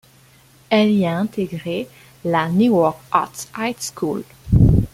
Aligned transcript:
Elle 0.71 0.89
y 0.93 1.05
a 1.05 1.15
intégré 1.19 1.87
la 2.25 2.49
Newark 2.49 2.97
Arts 3.11 3.47
High 3.55 3.75
School. 3.79 4.23